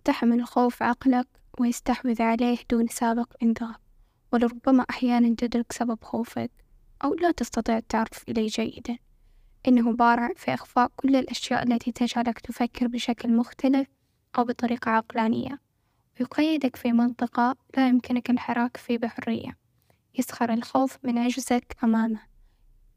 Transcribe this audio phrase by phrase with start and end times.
[0.00, 1.26] يقتحم الخوف عقلك
[1.58, 3.76] ويستحوذ عليه دون سابق إنذار.
[4.32, 6.50] ولربما أحيانا تدرك سبب خوفك
[7.04, 8.98] أو لا تستطيع التعرف إليه جيدا.
[9.68, 13.88] إنه بارع في إخفاء كل الأشياء التي تجعلك تفكر بشكل مختلف
[14.38, 15.60] أو بطريقة عقلانية.
[16.20, 19.56] ويقيدك في منطقة لا يمكنك الحراك فيه بحرية.
[20.18, 22.20] يسخر الخوف من عجزك أمامه.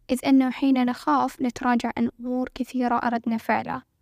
[0.09, 3.92] إذ أنه حين نخاف نتراجع عن أمور كثيرة أردنا فعلها.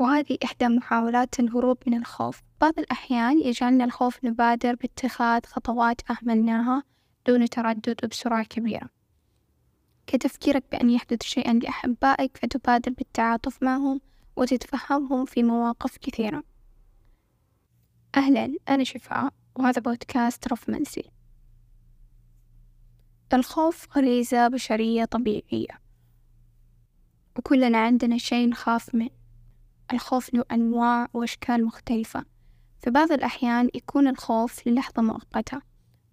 [0.00, 2.42] وهذه إحدى محاولات الهروب من الخوف.
[2.60, 6.82] بعض الأحيان يجعلنا الخوف نبادر باتخاذ خطوات أهملناها
[7.26, 8.88] دون تردد وبسرعة كبيرة.
[10.06, 14.00] كتفكيرك بأن يحدث شيئا لأحبائك فتبادر بالتعاطف معهم
[14.36, 16.42] وتتفهمهم في مواقف كثيرة.
[18.16, 21.10] أهلا أنا شفاء وهذا بودكاست رف منسي
[23.32, 25.80] الخوف غريزة بشرية طبيعية.
[27.38, 29.10] وكلنا عندنا شيء نخاف منه.
[29.92, 32.24] الخوف له أنواع وأشكال مختلفة
[32.80, 35.60] في بعض الأحيان يكون الخوف للحظة مؤقتة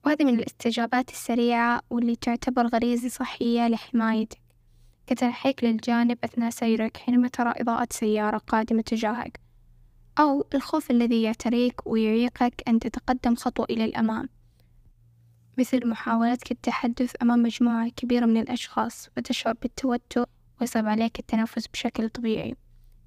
[0.06, 4.42] وهذه من الاستجابات السريعة واللي تعتبر غريزة صحية لحمايتك
[5.08, 9.40] كتنحيك للجانب أثناء سيرك حينما ترى إضاءة سيارة قادمة تجاهك
[10.20, 14.30] أو الخوف الذي يعتريك ويعيقك أن تتقدم خطوة إلى الأمام
[15.58, 20.26] مثل محاولتك التحدث أمام مجموعة كبيرة من الأشخاص وتشعر بالتوتر
[20.62, 22.56] ويصعب عليك التنفس بشكل طبيعي.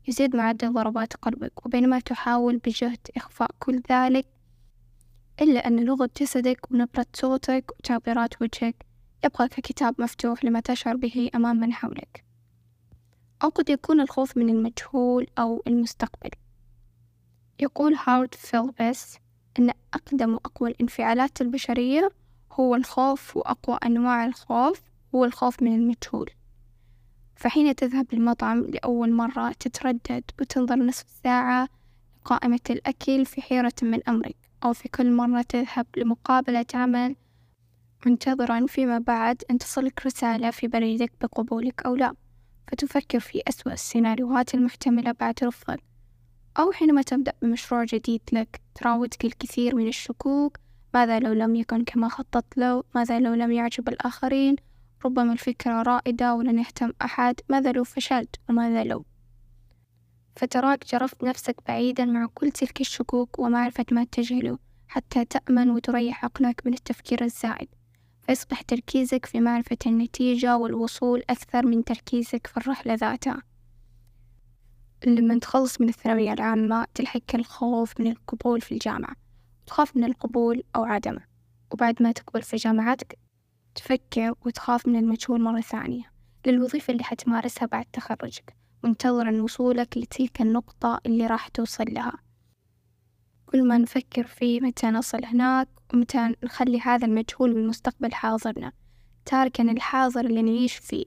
[0.09, 4.27] يزيد معدل ضربات قلبك وبينما تحاول بجهد إخفاء كل ذلك
[5.41, 8.87] إلا أن لغة جسدك ونبرة صوتك وتعبيرات وجهك
[9.25, 12.25] يبقى ككتاب مفتوح لما تشعر به أمام من حولك.
[13.45, 16.31] أو قد يكون الخوف من المجهول أو المستقبل.
[17.61, 19.19] يقول هارد فيلبس
[19.59, 22.11] أن أقدم وأقوى الانفعالات البشرية
[22.53, 24.83] هو الخوف وأقوى أنواع الخوف
[25.15, 26.31] هو الخوف من المجهول.
[27.39, 31.69] فحين تذهب للمطعم لأول مرة تتردد وتنظر نصف ساعة
[32.21, 37.17] لقائمة الأكل في حيرة من أمرك أو في كل مرة تذهب لمقابلة عمل
[38.07, 42.15] منتظرا فيما بعد أن تصلك رسالة في بريدك بقبولك أو لا
[42.69, 45.83] فتفكر في أسوأ السيناريوهات المحتملة بعد رفضك.
[46.59, 50.59] أو حينما تبدأ بمشروع جديد لك تراودك الكثير من الشكوك
[50.95, 54.57] ماذا لو لم يكن كما خططت له؟ ماذا لو لم يعجب الآخرين؟
[55.05, 57.41] ربما الفكرة رائدة ولن يهتم أحد.
[57.49, 59.05] ماذا لو فشلت وماذا لو؟
[60.37, 66.63] فتراك جرفت نفسك بعيدا مع كل تلك الشكوك ومعرفة ما تجهله حتى تأمن وتريح عقلك
[66.67, 67.69] من التفكير الزائد.
[68.23, 73.43] فيصبح تركيزك في معرفة النتيجة والوصول أكثر من تركيزك في الرحلة ذاتها.
[75.07, 79.15] لما تخلص من الثانوية العامة تلحق الخوف من القبول في الجامعة
[79.67, 81.21] تخاف من القبول أو عدمه.
[81.71, 83.19] وبعد ما تقبل في جامعتك
[83.79, 86.13] تفكر وتخاف من المجهول مرة ثانية.
[86.47, 88.57] للوظيفة اللي حتمارسها بعد تخرجك.
[88.85, 92.19] منتظرا وصولك لتلك النقطة اللي راح توصل لها.
[93.47, 98.73] كل ما نفكر فيه متى نصل هناك ومتى نخلي هذا المجهول بالمستقبل حاضرنا.
[99.25, 101.05] تاركا الحاضر اللي نعيش فيه.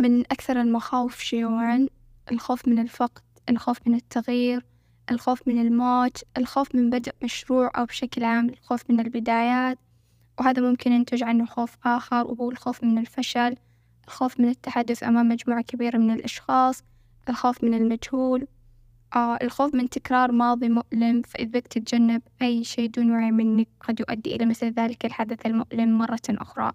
[0.00, 1.86] من أكثر المخاوف شيوعا
[2.32, 4.66] الخوف من الفقد الخوف من التغيير
[5.10, 9.78] الخوف من الموت الخوف من بدء مشروع أو بشكل عام الخوف من البدايات.
[10.40, 13.56] وهذا ممكن ينتج عنه خوف آخر وهو الخوف من الفشل
[14.06, 16.84] الخوف من التحدث أمام مجموعة كبيرة من الأشخاص
[17.28, 18.46] الخوف من المجهول
[19.16, 24.00] آه الخوف من تكرار ماضي مؤلم فإذا بك تتجنب أي شيء دون وعي منك قد
[24.00, 26.72] يؤدي إلى مثل ذلك الحدث المؤلم مرة أخرى.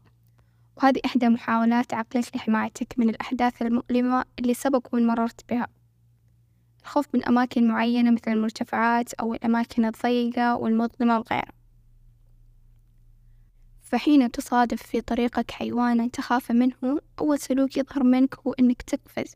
[0.77, 5.67] وهذه إحدى محاولات عقلك لحمايتك من الأحداث المؤلمة اللي سبق وإن مررت بها.
[6.81, 11.64] الخوف من أماكن معينة مثل المرتفعات أو الأماكن الضيقة والمظلمة وغيرها
[13.85, 19.35] فحين تصادف في طريقك حيوانا تخاف منه أول سلوك يظهر منك هو إنك تقفز.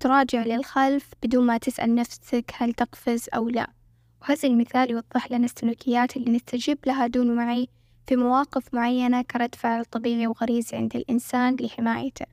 [0.00, 3.70] تراجع للخلف بدون ما تسأل نفسك هل تقفز أو لا.
[4.22, 7.68] وهذا المثال يوضح لنا السلوكيات اللي نستجيب لها دون وعي
[8.06, 12.26] في مواقف معينة كرد فعل طبيعي وغريزي عند الإنسان لحمايته.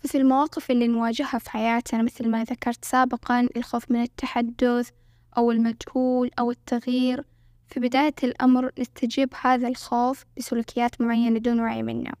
[0.00, 4.90] ففي المواقف اللي نواجهها في حياتنا مثل ما ذكرت سابقا الخوف من التحدث
[5.36, 7.24] أو المجهول أو التغيير
[7.68, 12.12] في بداية الأمر نستجيب هذا الخوف بسلوكيات معينة دون وعي منه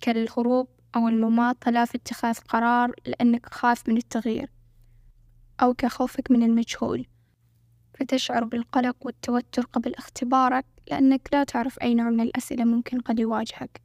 [0.00, 4.50] كالهروب أو المماطلة في اتخاذ قرار لأنك خاف من التغيير
[5.62, 7.06] أو كخوفك من المجهول.
[7.94, 13.80] فتشعر بالقلق والتوتر قبل اختبارك لأنك لا تعرف أي نوع من الأسئلة ممكن قد يواجهك.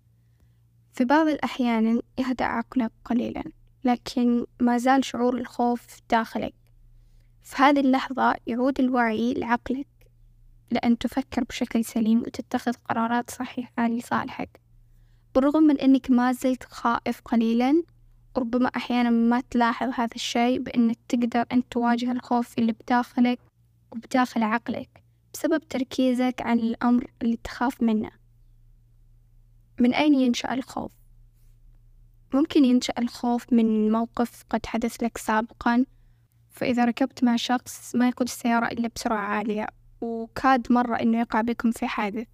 [0.94, 3.44] في بعض الأحيان يهدأ عقلك قليلا
[3.84, 6.54] لكن ما زال شعور الخوف داخلك.
[7.44, 9.88] في هذه اللحظة يعود الوعي لعقلك.
[10.72, 14.62] لأن تفكر بشكل سليم وتتخذ قرارات صحيحة لصالحك.
[15.36, 17.84] بالرغم من أنك ما زلت خائف قليلا
[18.38, 23.40] ربما أحيانا ما تلاحظ هذا الشيء بأنك تقدر أنت تواجه الخوف اللي بداخلك
[23.92, 28.12] وبداخل عقلك بسبب تركيزك عن الأمر اللي تخاف منه.
[29.80, 30.92] من أين ينشأ الخوف؟
[32.34, 35.86] ممكن ينشأ الخوف من موقف قد حدث لك سابقا
[36.50, 39.68] فإذا ركبت مع شخص ما يقود السيارة إلا بسرعة عالية.
[40.02, 42.28] وكاد مرة إنه يقع بكم في حادث.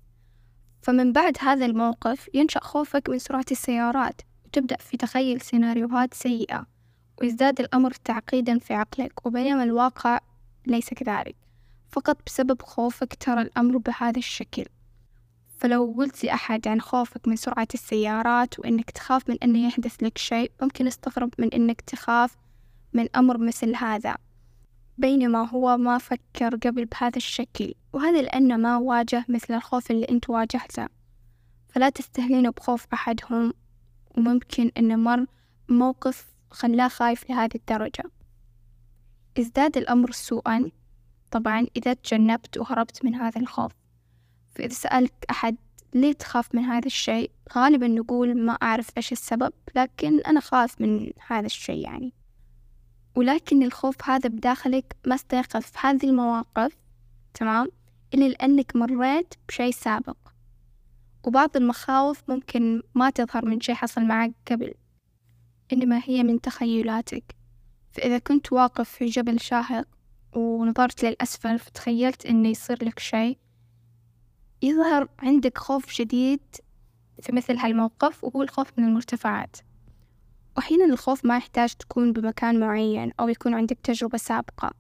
[0.82, 6.66] فمن بعد هذا الموقف ينشأ خوفك من سرعة السيارات وتبدأ في تخيل سيناريوهات سيئة
[7.22, 10.20] ويزداد الأمر تعقيدا في عقلك وبينما الواقع
[10.68, 11.36] ليس كذلك.
[11.90, 14.66] فقط بسبب خوفك ترى الأمر بهذا الشكل.
[15.58, 20.52] فلو قلت لأحد عن خوفك من سرعة السيارات وإنك تخاف من أنه يحدث لك شيء
[20.62, 22.36] ممكن يستغرب من إنك تخاف
[22.94, 24.16] من أمر مثل هذا.
[24.98, 30.30] بينما هو ما فكر قبل بهذا الشكل وهذا لأنه ما واجه مثل الخوف اللي أنت
[30.30, 30.88] واجهته.
[31.70, 33.54] فلا تستهينوا بخوف أحدهم
[34.18, 35.26] وممكن إنه مر
[35.70, 38.04] موقف خلاه خايف لهذه الدرجة.
[39.40, 40.72] ازداد الأمر سوءا
[41.32, 43.72] طبعا إذا تجنبت وهربت من هذا الخوف.
[44.56, 45.56] فإذا سألك أحد
[45.94, 51.12] ليه تخاف من هذا الشيء غالبا نقول ما أعرف إيش السبب لكن أنا خاف من
[51.28, 52.14] هذا الشيء يعني.
[53.16, 56.78] ولكن الخوف هذا بداخلك ما استيقظ في هذه المواقف
[57.34, 57.68] تمام؟
[58.14, 60.18] إلا لأنك مريت بشيء سابق.
[61.24, 64.74] وبعض المخاوف ممكن ما تظهر من شيء حصل معك قبل
[65.74, 67.36] إنما هي من تخيلاتك.
[67.92, 69.88] فإذا كنت واقف في جبل شاهق
[70.34, 73.38] ونظرت للأسفل فتخيلت إنه يصير لك شيء
[74.62, 76.42] يظهر عندك خوف شديد
[77.22, 79.58] في مثل هالموقف وهو الخوف من المرتفعات.
[80.58, 84.72] وأحيانا الخوف ما يحتاج تكون بمكان معين أو يكون عندك تجربة سابقة.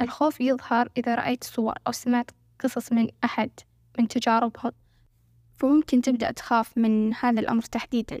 [0.00, 3.50] الخوف يظهر إذا رأيت صور أو سمعت قصص من أحد
[3.98, 4.72] من تجاربهم
[5.58, 8.20] فممكن تبدأ تخاف من هذا الأمر تحديدا.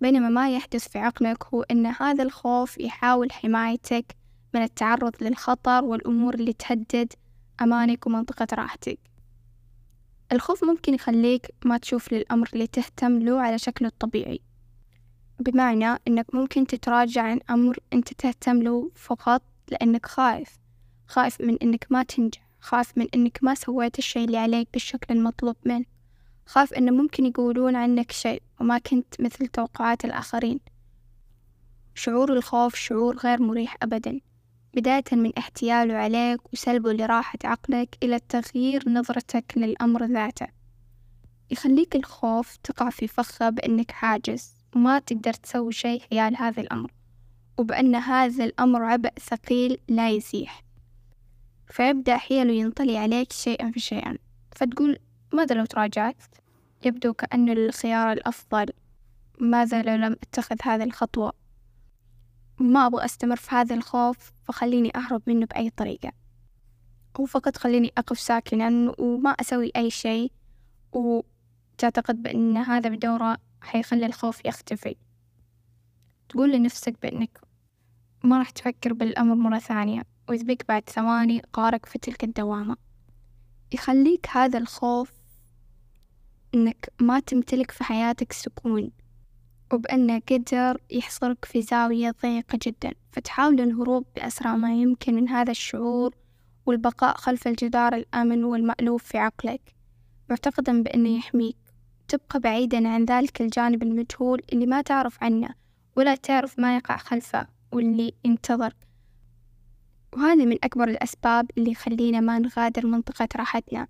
[0.00, 4.16] بينما ما يحدث في عقلك هو أن هذا الخوف يحاول حمايتك
[4.54, 7.12] من التعرض للخطر والأمور اللي تهدد
[7.62, 8.98] أمانك ومنطقة راحتك.
[10.32, 14.40] الخوف ممكن يخليك ما تشوف للأمر اللي تهتم له على شكله الطبيعي.
[15.40, 20.58] بمعنى أنك ممكن تتراجع عن أمر أنت تهتم له فقط لأنك خايف.
[21.06, 22.50] خايف من أنك ما تنجح.
[22.60, 25.86] خايف من أنك ما سويت الشي اللي عليك بالشكل المطلوب منك
[26.50, 30.60] خاف أنه ممكن يقولون عنك شيء وما كنت مثل توقعات الآخرين.
[31.94, 34.20] شعور الخوف شعور غير مريح أبدا.
[34.74, 40.46] بداية من احتياله عليك وسلبه لراحة عقلك إلى تغيير نظرتك للأمر ذاته.
[41.50, 44.54] يخليك الخوف تقع في فخة بأنك عاجز.
[44.76, 46.90] وما تقدر تسوي شيء حيال هذا الأمر
[47.58, 50.62] وبأن هذا الأمر عبء ثقيل لا يزيح
[51.66, 54.18] فيبدأ حيله ينطلي عليك شيئا فشيئا
[54.56, 54.98] فتقول
[55.32, 56.16] ماذا لو تراجعت؟
[56.84, 58.66] يبدو كأن الخيار الأفضل
[59.40, 61.32] ماذا لو لم أتخذ هذه الخطوة؟
[62.58, 66.12] ما أبغى أستمر في هذا الخوف فخليني أهرب منه بأي طريقة.
[67.18, 70.32] أو فقط خليني أقف ساكنا وما أسوي أي شيء
[70.92, 74.96] وتعتقد بأن هذا بدورة حيخلي الخوف يختفي.
[76.28, 77.40] تقول لنفسك بأنك
[78.24, 82.76] ما راح تفكر بالأمر مرة ثانية وإذ بك بعد ثواني غارق في تلك الدوامة.
[83.72, 85.12] يخليك هذا الخوف
[86.54, 88.90] إنك ما تمتلك في حياتك سكون
[89.72, 92.92] وبأنه قدر يحصرك في زاوية ضيقة جدا.
[93.12, 96.14] فتحاول الهروب بأسرع ما يمكن من هذا الشعور
[96.66, 99.74] والبقاء خلف الجدار الآمن والمألوف في عقلك.
[100.30, 101.56] معتقدا بأنه يحميك.
[102.10, 105.48] تبقى بعيدا عن ذلك الجانب المجهول اللي ما تعرف عنه
[105.96, 108.74] ولا تعرف ما يقع خلفه واللي ينتظر.
[110.16, 113.86] وهذه من أكبر الأسباب اللي يخلينا ما نغادر منطقة راحتنا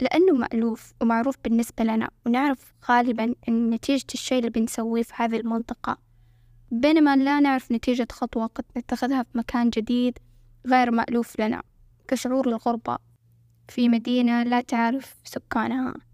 [0.00, 5.98] لأنه مألوف ومعروف بالنسبة لنا ونعرف غالبا أن نتيجة الشيء اللي بنسويه في هذه المنطقة.
[6.70, 10.18] بينما لا نعرف نتيجة خطوة قد نتخذها في مكان جديد
[10.66, 11.62] غير مألوف لنا
[12.08, 12.98] كشعور الغربة
[13.68, 16.07] في مدينة لا تعرف سكانها.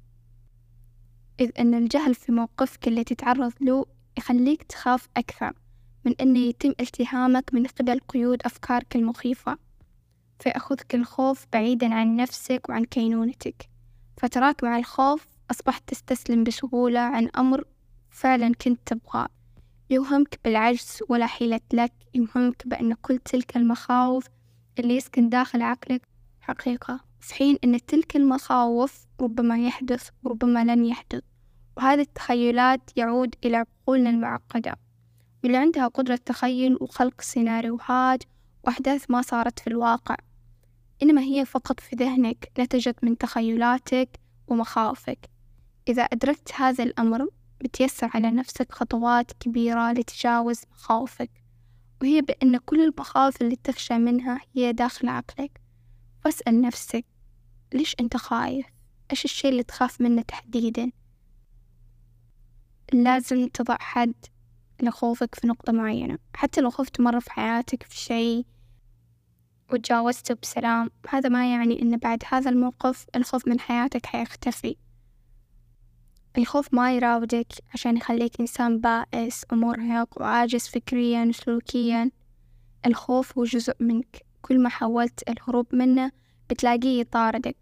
[1.41, 3.87] إذ أن الجهل في موقفك اللي تتعرض له
[4.19, 5.53] يخليك تخاف أكثر
[6.05, 9.59] من أنه يتم التهامك من قبل قيود أفكارك المخيفة.
[10.39, 13.69] فيأخذك الخوف بعيدا عن نفسك وعن كينونتك.
[14.17, 17.65] فتراك مع الخوف أصبحت تستسلم بسهولة عن أمر
[18.11, 19.29] فعلا كنت تبغاه.
[19.91, 24.27] يوهمك بالعجز ولا حيلة لك يوهمك بأن كل تلك المخاوف
[24.79, 26.09] اللي يسكن داخل عقلك
[26.41, 27.01] حقيقة.
[27.25, 31.23] في حين أن تلك المخاوف ربما يحدث وربما لن يحدث
[31.77, 34.77] وهذه التخيلات يعود إلى عقولنا المعقدة
[35.45, 38.23] واللي عندها قدرة تخيل وخلق سيناريوهات
[38.65, 40.17] وأحداث ما صارت في الواقع
[41.03, 44.09] إنما هي فقط في ذهنك نتجت من تخيلاتك
[44.49, 45.31] ومخاوفك.
[45.89, 47.29] إذا أدركت هذا الأمر
[47.61, 51.31] بتيسر على نفسك خطوات كبيرة لتجاوز مخاوفك
[52.03, 55.61] وهي بأن كل المخاوف اللي تخشى منها هي داخل عقلك.
[56.25, 57.05] فاسأل نفسك
[57.75, 58.67] ليش أنت خايف؟
[59.11, 60.93] إيش الشي اللي تخاف منه تحديدا؟
[62.93, 64.15] لازم تضع حد
[64.83, 68.45] لخوفك في نقطة معينة حتى لو خفت مرة في حياتك في شي
[69.73, 74.77] وتجاوزته بسلام هذا ما يعني إن بعد هذا الموقف الخوف من حياتك حيختفي
[76.39, 82.11] الخوف ما يراودك عشان يخليك إنسان بائس ومرهق وعاجز فكريا وسلوكيا
[82.87, 86.13] الخوف هو جزء منك كل ما حاولت الهروب منه
[86.55, 87.57] بتلاقيه يطاردك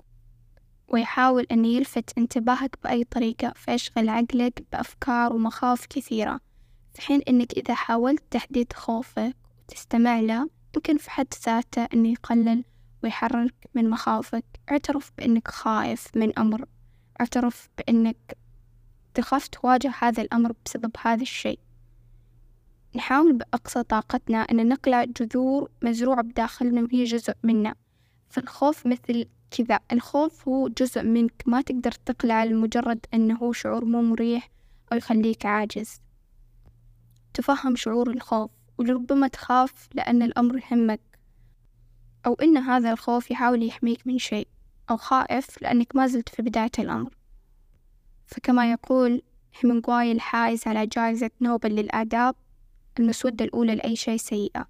[0.88, 6.40] ويحاول أن يلفت انتباهك بأي طريقة فيشغل عقلك بأفكار ومخاوف كثيرة
[6.94, 9.37] في حين أنك إذا حاولت تحديد خوفك
[9.68, 12.64] وتستمع له يمكن في حد ذاته أنه يقلل
[13.04, 14.44] ويحررك من مخاوفك.
[14.70, 16.64] اعترف بأنك خايف من أمر.
[17.20, 18.38] اعترف بأنك
[19.14, 21.58] تخاف تواجه هذا الأمر بسبب هذا الشيء.
[22.96, 27.75] نحاول بأقصى طاقتنا أن نقلع جذور مزروعة بداخلنا وهي جزء منا.
[28.32, 29.80] فالخوف مثل كذا.
[29.92, 31.42] الخوف هو جزء منك.
[31.46, 34.48] ما تقدر تقلع لمجرد أنه شعور مو مريح
[34.92, 36.00] أو يخليك عاجز.
[37.34, 41.00] تفهم شعور الخوف ولربما تخاف لأن الأمر يهمك
[42.26, 44.48] أو إن هذا الخوف يحاول يحميك من شيء
[44.90, 47.10] أو خائف لأنك ما زلت في بداية الأمر.
[48.26, 49.22] فكما يقول
[49.60, 52.34] هيمنغواي الحائز على جائزة نوبل للآداب
[52.98, 54.68] المسودة الأولى لأي شيء سيئة.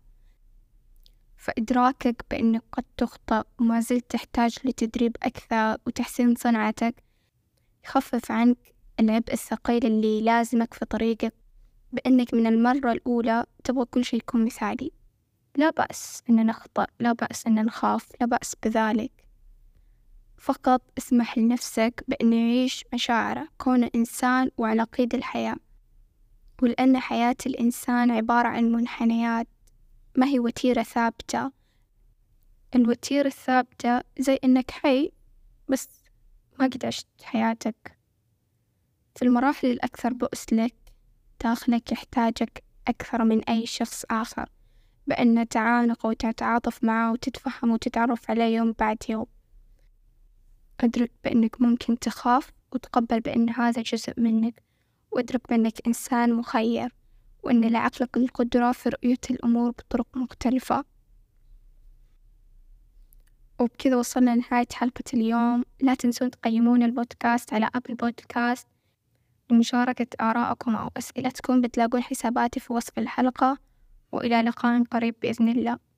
[1.43, 6.95] فإدراكك بأنك قد تخطأ وما زلت تحتاج لتدريب أكثر وتحسين صنعتك
[7.85, 8.59] يخفف عنك
[9.01, 11.35] العبء الثقيل اللي لازمك في طريقك
[11.93, 14.93] بأنك من المرة الأولى تبغى كل شي يكون مثالي.
[15.57, 19.13] لا بأس أن نخطأ لا بأس أن نخاف لا بأس بذلك.
[20.39, 25.57] فقط اسمح لنفسك بأن يعيش مشاعره كونه إنسان وعلى قيد الحياة.
[26.63, 29.49] ولأن حياة الإنسان عبارة عن منحنيات.
[30.16, 31.52] ما هي وتيرة ثابتة.
[32.75, 35.12] الوتيرة الثابتة زي إنك حي
[35.69, 35.88] بس
[36.59, 37.99] ما قد عشت حياتك.
[39.16, 40.75] في المراحل الأكثر بؤس لك
[41.45, 44.49] داخلك يحتاجك أكثر من أي شخص آخر
[45.07, 49.26] بأن تعانق وتتعاطف معه وتتفهم وتتعرف عليه يوم بعد يوم.
[50.81, 54.62] أدرك بأنك ممكن تخاف وتقبل بأن هذا جزء منك
[55.11, 56.95] وأدرك بأنك إنسان مخير.
[57.43, 60.85] وأن لعقلك القدرة في رؤية الأمور بطرق مختلفة.
[63.61, 65.65] وبكذا وصلنا لنهاية حلقة اليوم.
[65.81, 68.67] لا تنسون تقيمون البودكاست على أبل بودكاست
[69.51, 71.61] لمشاركة آرائكم أو أسئلتكم.
[71.61, 73.59] بتلاقون حساباتي في وصف الحلقة.
[74.13, 75.92] وإلى لقاء قريب بإذن الله.